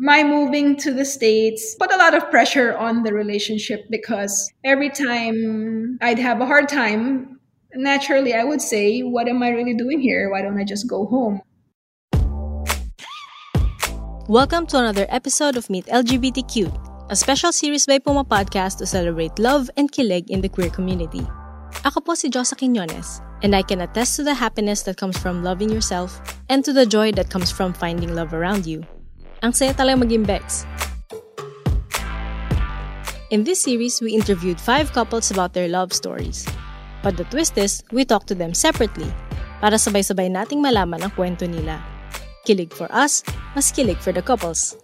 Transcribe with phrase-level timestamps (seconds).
[0.00, 4.32] My moving to the States put a lot of pressure on the relationship because
[4.64, 7.38] every time I'd have a hard time,
[7.76, 10.32] naturally I would say, What am I really doing here?
[10.32, 11.44] Why don't I just go home?
[14.24, 19.38] Welcome to another episode of Meet LGBTQ, a special series by Puma Podcast to celebrate
[19.38, 21.28] love and kilig in the queer community.
[21.84, 25.44] Ako po si Josa Quiñones, and I can attest to the happiness that comes from
[25.44, 28.80] loving yourself and to the joy that comes from finding love around you.
[29.40, 30.68] Ang saya talaga maging Bex.
[33.32, 36.44] In this series, we interviewed five couples about their love stories.
[37.00, 39.08] But the twist is, we talked to them separately
[39.64, 41.80] para sabay-sabay nating malaman ang kwento nila.
[42.44, 43.24] Kilig for us,
[43.56, 44.76] mas kilig for the couples.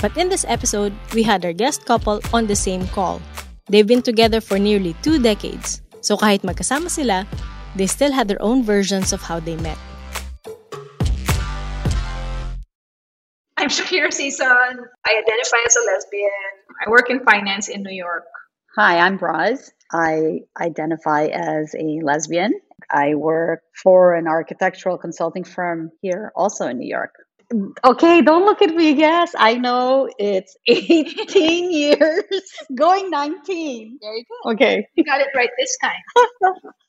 [0.00, 3.20] But in this episode, we had our guest couple on the same call.
[3.68, 5.84] They've been together for nearly two decades.
[6.00, 7.28] So kahit magkasama sila,
[7.76, 9.76] they still had their own versions of how they met.
[13.64, 14.76] I'm Shakira Sison.
[15.06, 16.28] I identify as a lesbian.
[16.86, 18.24] I work in finance in New York.
[18.76, 19.70] Hi, I'm Braz.
[19.90, 22.60] I identify as a lesbian.
[22.90, 27.14] I work for an architectural consulting firm here, also in New York.
[27.82, 28.92] Okay, don't look at me.
[28.92, 32.24] Yes, I know it's 18 years,
[32.74, 33.98] going 19.
[34.02, 34.52] Very good.
[34.52, 34.86] Okay.
[34.94, 36.02] You got it right this time.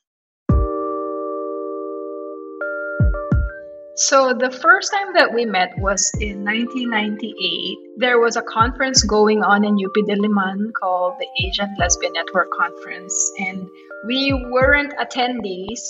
[3.96, 7.78] So the first time that we met was in 1998.
[7.96, 13.32] There was a conference going on in UP Diliman called the Asian Lesbian Network Conference,
[13.38, 13.66] and
[14.06, 15.80] we weren't attendees,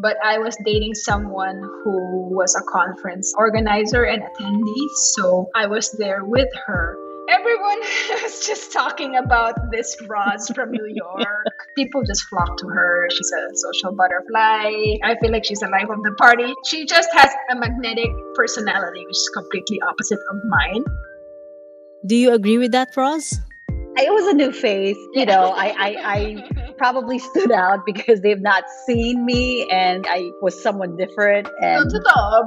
[0.00, 5.92] but I was dating someone who was a conference organizer and attendee, so I was
[5.92, 6.96] there with her.
[7.28, 7.78] Everyone
[8.24, 11.51] was just talking about this Roz from New York.
[11.76, 13.08] People just flock to her.
[13.10, 14.98] She's a social butterfly.
[15.02, 16.52] I feel like she's the life of the party.
[16.66, 20.84] She just has a magnetic personality, which is completely opposite of mine.
[22.06, 23.38] Do you agree with that, Roz?
[23.96, 24.96] It was a new face.
[25.14, 30.30] You know, I, I, I probably stood out because they've not seen me and I
[30.40, 31.48] was someone different.
[31.60, 31.90] And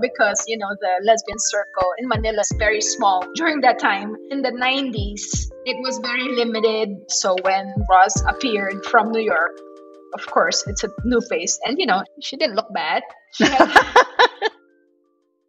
[0.02, 3.24] because, you know, the lesbian circle in Manila is very small.
[3.36, 6.90] During that time, in the 90s, it was very limited.
[7.10, 9.58] So when Roz appeared from New York,
[10.14, 11.60] of course, it's a new face.
[11.66, 13.04] And, you know, she didn't look bad.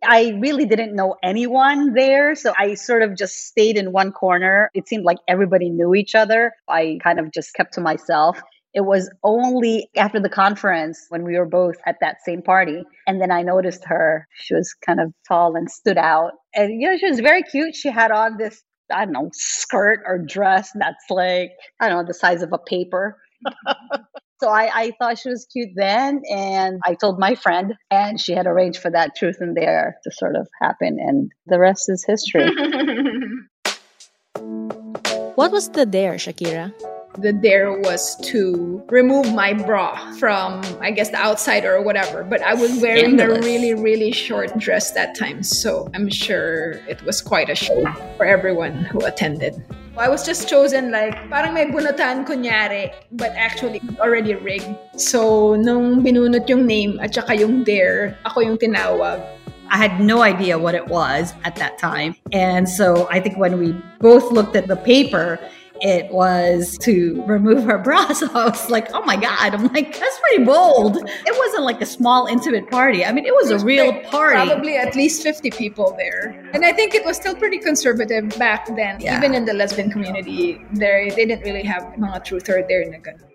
[0.09, 2.35] I really didn't know anyone there.
[2.35, 4.71] So I sort of just stayed in one corner.
[4.75, 6.53] It seemed like everybody knew each other.
[6.69, 8.41] I kind of just kept to myself.
[8.77, 12.85] It was only after the conference when we were both at that same party.
[13.07, 14.29] And then I noticed her.
[14.35, 16.33] She was kind of tall and stood out.
[16.55, 17.75] And, you know, she was very cute.
[17.75, 22.07] She had on this, I don't know, skirt or dress that's like, I don't know,
[22.07, 23.19] the size of a paper.
[24.39, 28.35] So I, I thought she was cute then, and I told my friend, and she
[28.35, 32.05] had arranged for that truth and dare to sort of happen, and the rest is
[32.07, 32.45] history.
[35.37, 36.73] What was the dare, Shakira?
[37.19, 42.23] The dare was to remove my bra from I guess the outside or whatever.
[42.25, 45.43] But I was wearing a really, really short dress that time.
[45.43, 47.85] So I'm sure it was quite a show
[48.17, 49.63] for everyone who attended.
[49.97, 54.69] I was just chosen like parang may bunutan kunyari but actually already rigged.
[55.01, 59.25] So nung binunot yung name at saka yung dare, ako yung tinawag.
[59.71, 62.15] I had no idea what it was at that time.
[62.31, 65.41] And so I think when we both looked at the paper,
[65.81, 68.07] it was to remove her bra.
[68.17, 69.55] So I was like, oh my God.
[69.55, 70.97] I'm like, that's pretty bold.
[70.97, 73.05] It wasn't like a small, intimate party.
[73.05, 74.37] I mean, it was, It was a real party.
[74.37, 76.51] Probably at least 50 people there.
[76.55, 79.01] And I think it was still pretty conservative back then.
[79.01, 79.19] Yeah.
[79.19, 83.29] Even in the lesbian community, there they didn't really have mga truther there na ganun.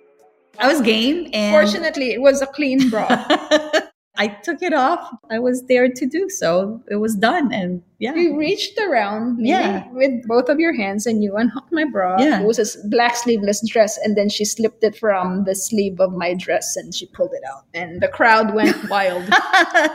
[0.60, 1.30] I was game.
[1.33, 3.07] And Fortunately, it was a clean bra.
[4.21, 5.01] I took it off.
[5.31, 6.81] I was there to do so.
[6.89, 7.51] It was done.
[7.51, 8.13] And yeah.
[8.15, 9.88] you reached around me Yeah.
[9.91, 12.09] with both of your hands and you unhooked my bra.
[12.19, 12.41] Yeah.
[12.41, 16.12] It was a black sleeveless dress and then she slipped it from the sleeve of
[16.13, 17.63] my dress and she pulled it out.
[17.73, 19.23] And the crowd went wild.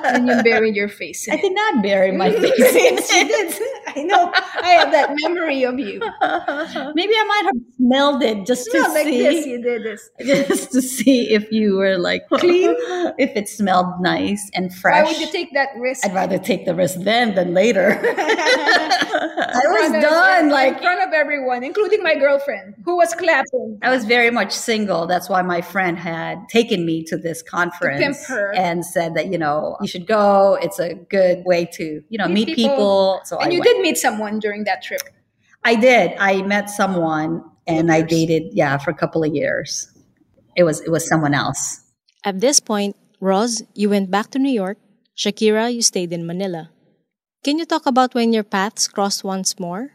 [0.05, 1.43] and you buried your face in I it.
[1.43, 2.53] did not bury my face.
[2.59, 3.49] Yes, you did.
[3.97, 4.33] I know.
[4.63, 6.01] I have that memory of you.
[7.01, 9.23] Maybe I might have smelled it just to No, like see.
[9.23, 10.11] this, you did this.
[10.51, 12.75] just to see if you were like clean,
[13.19, 14.16] if it smelled nice.
[14.21, 15.05] Nice and fresh.
[15.05, 16.05] Why would you take that risk?
[16.07, 17.99] I'd rather take the risk then than later.
[18.03, 20.45] I was In front of- done.
[20.75, 23.79] in front of everyone, including my girlfriend, who was clapping.
[23.83, 25.07] I was very much single.
[25.07, 28.53] That's why my friend had taken me to this conference pimp her.
[28.55, 30.59] and said that, you know, you should go.
[30.61, 32.71] It's a good way to, you know, meet, Meet people.
[32.77, 33.21] people.
[33.25, 33.65] So and I you went.
[33.71, 35.03] did meet someone during that trip.
[35.65, 36.15] I did.
[36.19, 39.91] I met someone and I dated, yeah, for a couple of years.
[40.57, 41.81] It was it was someone else.
[42.25, 44.79] At this point, Roz, you went back to New York.
[45.17, 46.71] Shakira, you stayed in Manila.
[47.45, 49.93] Can you talk about when your paths crossed once more?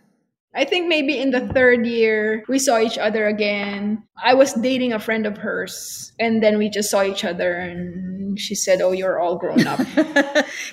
[0.54, 4.04] I think maybe in the third year, we saw each other again.
[4.22, 8.38] I was dating a friend of hers, and then we just saw each other, and
[8.38, 9.80] she said, Oh, you're all grown up.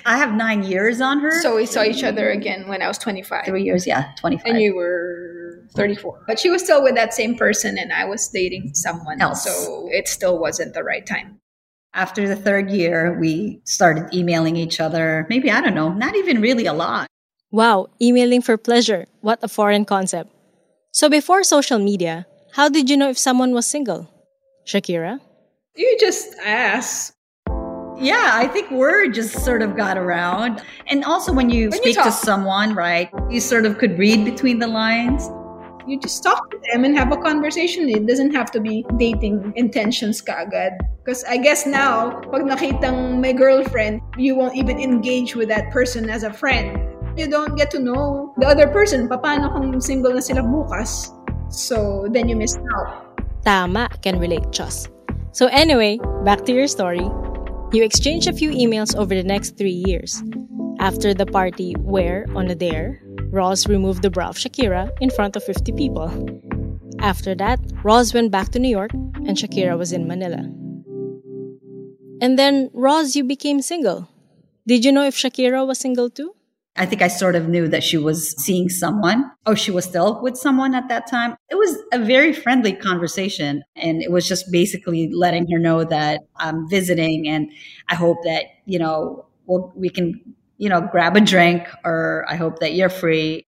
[0.05, 1.31] I have nine years on her.
[1.41, 3.45] so we saw each other again when I was 25.
[3.45, 4.47] three years, yeah, twenty five.
[4.47, 6.23] and you were 34.
[6.27, 9.45] But she was still with that same person, and I was dating someone Else.
[9.45, 11.39] So it still wasn't the right time.
[11.93, 15.25] After the third year, we started emailing each other.
[15.29, 17.07] Maybe I don't know, not even really a lot.
[17.51, 19.07] Wow, emailing for pleasure.
[19.21, 20.29] What a foreign concept.
[20.91, 24.07] So before social media, how did you know if someone was single?
[24.67, 25.19] Shakira?
[25.75, 27.13] You just ask.
[27.97, 30.61] Yeah, I think word just sort of got around.
[30.87, 34.23] And also when you When you speak to someone, right, you sort of could read
[34.25, 35.27] between the lines.
[35.89, 37.89] You just talk to them and have a conversation.
[37.89, 40.77] It doesn't have to be dating intentions kaagad.
[41.01, 46.05] Because I guess now, pag nakitang may girlfriend, you won't even engage with that person
[46.05, 46.77] as a friend.
[47.17, 49.09] You don't get to know the other person.
[49.09, 51.09] Paano kung single na sila bukas?
[51.49, 53.09] So, then you miss out.
[53.41, 54.85] Tama, can relate, Chus.
[55.33, 57.09] So anyway, back to your story.
[57.73, 60.21] You exchanged a few emails over the next three years.
[60.77, 63.01] After the party where, on a dare,
[63.31, 66.09] Roz removed the bra of Shakira in front of 50 people.
[66.99, 70.49] After that, Roz went back to New York and Shakira was in Manila.
[72.21, 74.09] And then, Roz, you became single.
[74.67, 76.33] Did you know if Shakira was single too?
[76.75, 79.29] I think I sort of knew that she was seeing someone.
[79.45, 81.35] Oh, she was still with someone at that time.
[81.49, 83.63] It was a very friendly conversation.
[83.75, 87.51] And it was just basically letting her know that I'm visiting and
[87.89, 89.27] I hope that, you know,
[89.75, 90.19] we can,
[90.59, 93.47] you know, grab a drink or I hope that you're free.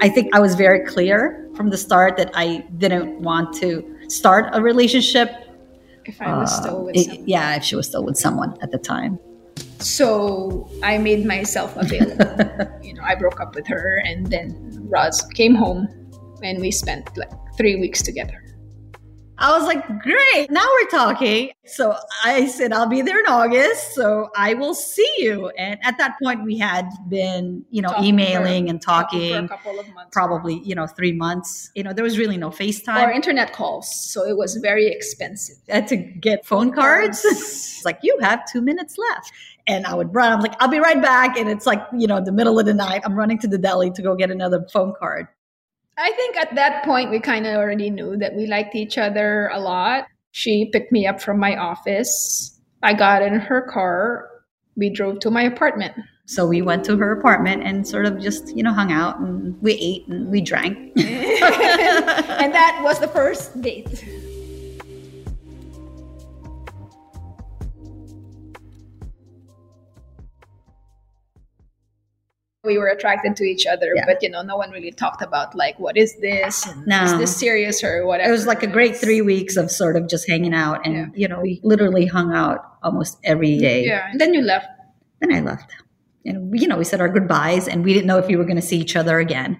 [0.00, 4.48] I think I was very clear from the start that I didn't want to start
[4.52, 5.30] a relationship.
[6.04, 7.28] If I was still Uh, with it- someone.
[7.28, 9.18] yeah, if she was still with someone at the time.
[9.78, 12.26] So I made myself available.
[12.82, 14.48] you know, I broke up with her, and then
[14.88, 15.86] Roz came home,
[16.42, 18.41] and we spent like three weeks together.
[19.38, 21.50] I was like, great, now we're talking.
[21.64, 23.94] So I said, I'll be there in August.
[23.94, 25.48] So I will see you.
[25.58, 29.02] And at that point, we had been, you know, Talking emailing for- and talking
[29.32, 31.70] talking for a couple of months, probably, you know, three months.
[31.74, 33.92] You know, there was really no FaceTime or internet calls.
[34.12, 35.56] So it was very expensive.
[35.68, 37.22] I had to get phone cards.
[37.24, 39.32] it's like, you have two minutes left.
[39.66, 40.32] And I would run.
[40.32, 41.36] I'm like, I'll be right back.
[41.38, 43.02] And it's like, you know, the middle of the night.
[43.04, 45.26] I'm running to the deli to go get another phone card.
[45.98, 49.50] I think at that point we kind of already knew that we liked each other
[49.52, 50.06] a lot.
[50.30, 52.60] She picked me up from my office.
[52.82, 54.28] I got in her car.
[54.76, 55.94] We drove to my apartment.
[56.24, 59.60] So we went to her apartment and sort of just, you know, hung out and
[59.60, 60.78] we ate and we drank.
[60.96, 64.04] and that was the first date.
[72.64, 74.04] We were attracted to each other, Yeah.
[74.06, 77.02] but you know, no one really talked about like what is this No.
[77.02, 78.28] is this serious or whatever.
[78.28, 81.06] It was like a great three weeks of sort of just hanging out, and Yeah.
[81.16, 83.84] you know, we literally hung out almost every day.
[83.84, 84.68] Yeah, and then you left.
[85.20, 85.72] Then I left,
[86.24, 88.60] and you know, we said our goodbyes, and we didn't know if we were going
[88.62, 89.58] to see each other again.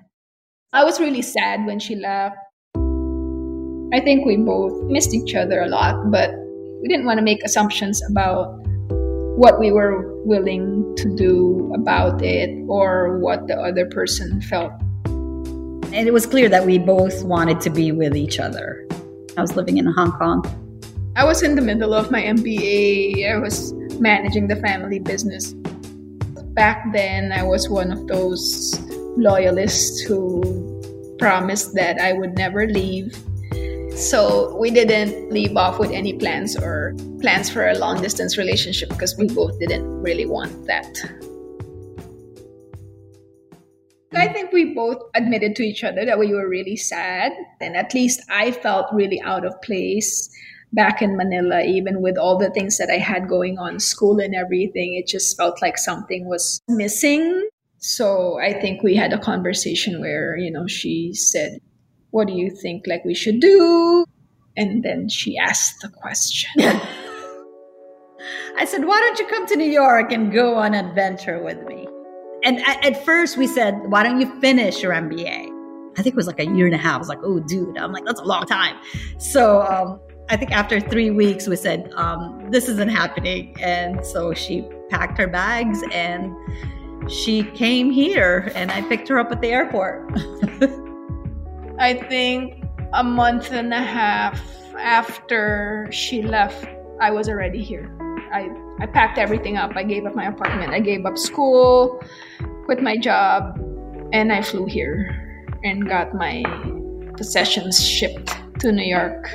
[0.73, 2.37] I was really sad when she left.
[3.93, 6.31] I think we both missed each other a lot, but
[6.81, 8.61] we didn't want to make assumptions about
[9.37, 14.73] what we were willing to do about it or what the other person felt.
[15.95, 18.87] And it was clear that we both wanted to be with each other.
[19.37, 20.45] I was living in Hong Kong.
[21.17, 25.53] I was in the middle of my MBA, I was managing the family business.
[26.55, 28.79] Back then, I was one of those
[29.17, 33.17] loyalists who promised that I would never leave.
[33.97, 38.89] So we didn't leave off with any plans or plans for a long distance relationship
[38.89, 40.87] because we both didn't really want that.
[44.15, 47.33] I think we both admitted to each other that we were really sad.
[47.61, 50.29] And at least I felt really out of place
[50.73, 54.35] back in Manila, even with all the things that I had going on, school and
[54.35, 54.95] everything.
[54.95, 57.49] It just felt like something was missing.
[57.79, 61.59] So I think we had a conversation where, you know, she said,
[62.13, 64.05] What do you think like we should do?
[64.57, 66.51] And then she asked the question.
[68.57, 71.63] I said, why don't you come to New York and go on an adventure with
[71.65, 71.89] me?
[72.45, 75.49] And at, at first we said, why don't you finish your MBA?
[75.99, 76.97] I think it was like a year and a half.
[76.97, 77.79] I was like, oh, dude.
[77.79, 78.77] I'm like, that's a long time.
[79.19, 83.57] So um, I think after three weeks, we said, um, this isn't happening.
[83.59, 86.31] And so she packed her bags and
[87.11, 90.13] she came here and I picked her up at the airport.
[91.83, 92.63] I think
[92.93, 94.41] a month and a half
[94.79, 96.65] after she left,
[97.01, 97.91] I was already here.
[98.33, 98.49] I,
[98.79, 99.73] I packed everything up.
[99.75, 100.73] I gave up my apartment.
[100.73, 102.01] I gave up school,
[102.67, 103.59] quit my job,
[104.13, 105.11] and I flew here
[105.65, 106.45] and got my
[107.17, 109.29] possessions shipped to New York.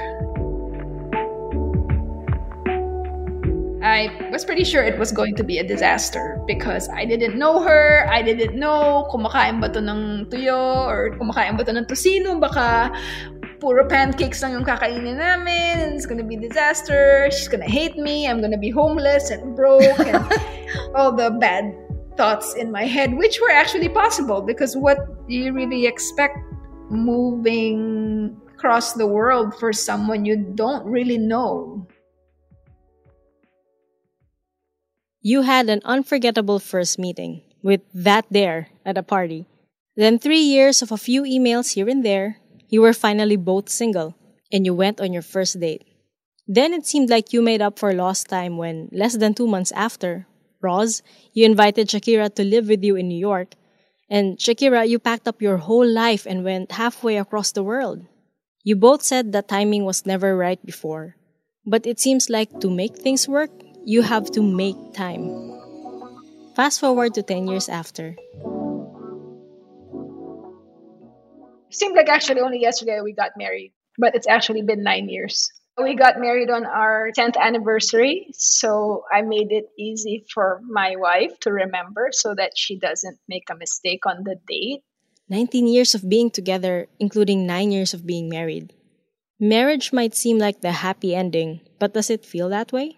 [3.98, 7.66] I was pretty sure it was going to be a disaster because I didn't know
[7.66, 8.06] her.
[8.06, 12.38] I didn't know kumakain ba to ng tuyo or kumakain ba to ng tosino.
[12.38, 12.94] Baka
[13.58, 17.26] puro pancakes lang yung kakainin namin it's gonna be disaster.
[17.34, 18.30] She's gonna hate me.
[18.30, 20.22] I'm gonna be homeless and broke and
[20.96, 21.74] all the bad
[22.22, 26.38] thoughts in my head, which were actually possible because what do you really expect
[26.94, 31.77] moving across the world for someone you don't really know?
[35.28, 39.46] You had an unforgettable first meeting with that there at a party.
[39.98, 42.38] Then, three years of a few emails here and there,
[42.70, 44.16] you were finally both single
[44.54, 45.84] and you went on your first date.
[46.48, 49.74] Then it seemed like you made up for lost time when, less than two months
[49.74, 50.28] after,
[50.62, 51.04] Roz,
[51.34, 53.56] you invited Shakira to live with you in New York.
[54.10, 58.00] And Shakira, you packed up your whole life and went halfway across the world.
[58.64, 61.18] You both said that timing was never right before.
[61.66, 63.52] But it seems like to make things work,
[63.88, 65.32] you have to make time.
[66.60, 68.20] Fast forward to 10 years after.
[71.72, 75.48] Seemed like actually only yesterday we got married, but it's actually been nine years.
[75.80, 81.40] We got married on our 10th anniversary, so I made it easy for my wife
[81.48, 84.84] to remember so that she doesn't make a mistake on the date.
[85.30, 88.74] 19 years of being together, including 9 years of being married.
[89.40, 92.98] Marriage might seem like the happy ending, but does it feel that way?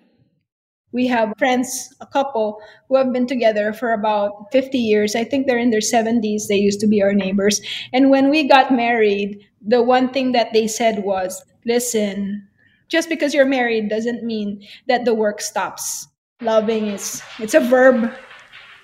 [0.91, 5.15] We have friends, a couple, who have been together for about 50 years.
[5.15, 6.47] I think they're in their 70s.
[6.47, 7.61] They used to be our neighbors.
[7.93, 12.47] And when we got married, the one thing that they said was listen,
[12.87, 16.07] just because you're married doesn't mean that the work stops.
[16.41, 18.11] Loving is it's a verb.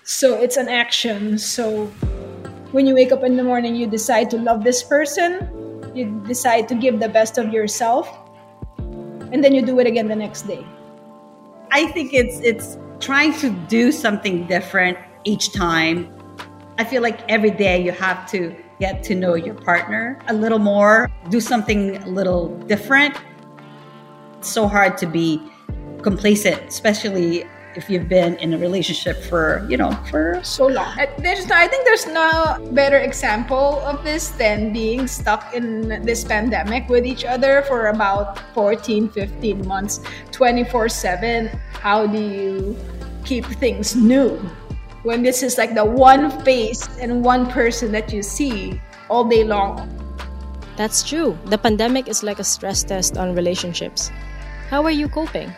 [0.04, 1.40] So it's an action.
[1.40, 1.88] So
[2.72, 5.50] when you wake up in the morning, you decide to love this person,
[5.96, 8.06] you decide to give the best of yourself,
[9.32, 10.64] and then you do it again the next day.
[11.76, 16.08] I think it's it's trying to do something different each time.
[16.78, 20.58] I feel like every day you have to get to know your partner a little
[20.58, 23.18] more, do something a little different.
[24.38, 25.42] It's so hard to be
[26.02, 27.44] complacent, especially
[27.76, 30.96] if you've been in a relationship for you know for so long.
[31.20, 36.90] There's I think there's no better example of this than being stuck in this pandemic
[36.90, 40.00] with each other for about 14, 15 months,
[40.32, 41.52] 24/7.
[41.80, 42.76] How do you
[43.24, 44.38] keep things new
[45.04, 49.44] when this is like the one face and one person that you see all day
[49.44, 49.90] long?
[50.76, 51.38] That's true.
[51.46, 54.12] The pandemic is like a stress test on relationships.
[54.70, 55.54] How are you coping?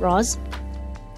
[0.00, 0.38] Roz?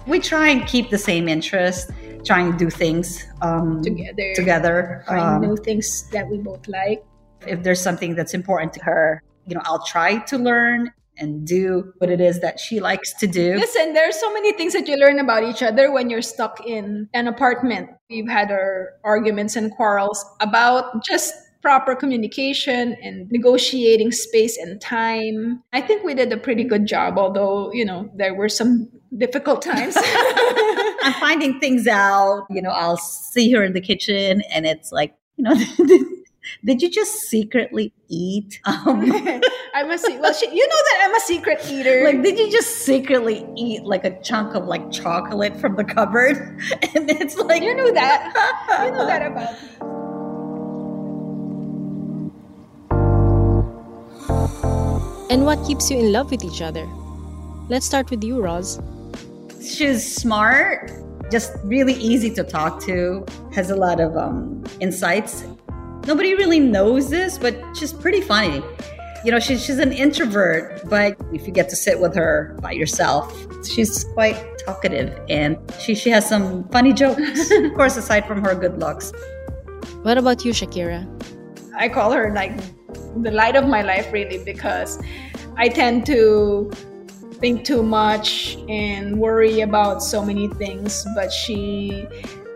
[0.07, 1.91] We try and keep the same interest,
[2.23, 4.33] trying to do things um, together.
[4.35, 7.03] Together, find um, new things that we both like.
[7.47, 11.93] If there's something that's important to her, you know, I'll try to learn and do
[11.99, 13.55] what it is that she likes to do.
[13.55, 17.07] Listen, there's so many things that you learn about each other when you're stuck in
[17.13, 17.89] an apartment.
[18.09, 21.33] We've had our arguments and quarrels about just
[21.65, 25.63] proper communication and negotiating space and time.
[25.73, 29.63] I think we did a pretty good job, although, you know, there were some difficult
[29.63, 29.97] times.
[31.01, 32.45] I'm finding things out.
[32.51, 35.55] You know, I'll see her in the kitchen and it's like, you know,
[36.65, 38.61] did you just secretly eat?
[38.67, 39.01] Um,
[39.73, 42.03] I'm a se- well, she, you know that I'm a secret eater.
[42.05, 46.37] Like, did you just secretly eat like a chunk of like chocolate from the cupboard?
[46.95, 48.85] And it's like you knew that.
[48.85, 49.84] you know that about me.
[55.35, 56.87] And what keeps you in love with each other?
[57.67, 58.81] Let's start with you, Roz.
[59.61, 60.93] She's smart,
[61.29, 65.43] just really easy to talk to, has a lot of um, insights.
[66.07, 68.63] Nobody really knows this, but she's pretty funny.
[69.25, 72.71] You know, she's, she's an introvert, but if you get to sit with her by
[72.71, 73.35] yourself,
[73.67, 78.55] she's quite talkative and she, she has some funny jokes, of course, aside from her
[78.55, 79.11] good looks.
[80.03, 81.05] What about you, Shakira?
[81.75, 82.57] I call her like
[83.21, 85.01] the light of my life, really, because
[85.57, 86.69] I tend to
[87.39, 92.07] think too much and worry about so many things, but she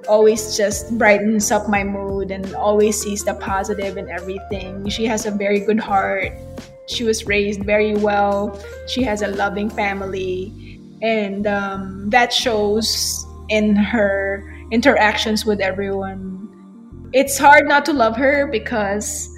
[0.08, 4.90] always just brightens up my mood and always sees the positive in everything.
[4.90, 6.34] She has a very good heart.
[6.88, 8.60] She was raised very well.
[8.88, 10.52] She has a loving family.
[11.02, 16.36] And um, that shows in her interactions with everyone.
[17.14, 19.30] It's hard not to love her because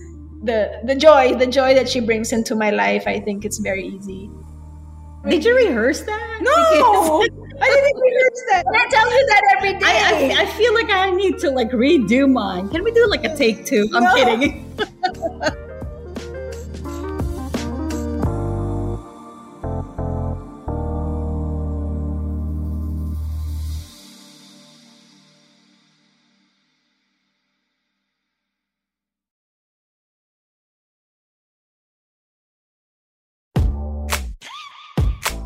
[0.44, 3.86] the the joy, the joy that she brings into my life, I think it's very
[3.88, 4.30] easy.
[5.30, 6.38] Did you rehearse that?
[6.42, 6.52] No,
[7.62, 8.66] I didn't rehearse that.
[8.74, 9.86] I tell you that every day.
[9.86, 12.70] I, I, I feel like I need to like redo mine.
[12.70, 13.88] Can we do like a take two?
[13.94, 14.16] I'm No.
[14.16, 14.66] kidding.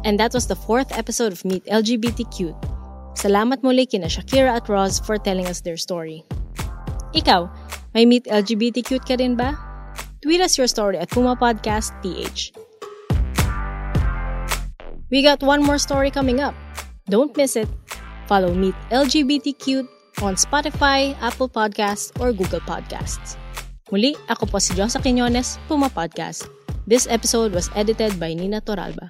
[0.05, 2.53] And that was the fourth episode of Meet LGBTQ.
[3.17, 6.21] Salamat muli kina Shakira at Roz for telling us their story.
[7.17, 7.50] Ikaw,
[7.97, 9.57] may Meet LGBTQ ka rin ba?
[10.21, 12.53] Tweet us your story at Puma Podcast PH.
[15.09, 16.53] We got one more story coming up.
[17.09, 17.69] Don't miss it.
[18.29, 19.89] Follow Meet LGBTQ
[20.21, 23.41] on Spotify, Apple Podcasts, or Google Podcasts.
[23.89, 26.45] Muli, ako po si Josa Quinones, Puma Podcast.
[26.85, 29.09] This episode was edited by Nina Toralba.